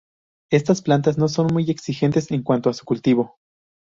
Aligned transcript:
Estas 0.51 0.81
plantas 0.81 1.19
no 1.19 1.27
son 1.27 1.45
muy 1.53 1.69
exigentes 1.69 2.31
en 2.31 2.41
cuanto 2.41 2.71
a 2.71 2.73
su 2.73 2.85
cultivo. 2.85 3.37